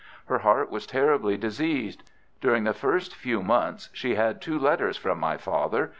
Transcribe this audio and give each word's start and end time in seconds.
Her 0.25 0.39
heart 0.39 0.71
was 0.71 0.87
terribly 0.87 1.37
diseased. 1.37 2.01
During 2.41 2.63
the 2.63 2.73
first 2.73 3.13
few 3.13 3.43
months 3.43 3.91
she 3.93 4.15
had 4.15 4.41
two 4.41 4.57
letters 4.57 4.97
from 4.97 5.19
my 5.19 5.37
father. 5.37 5.89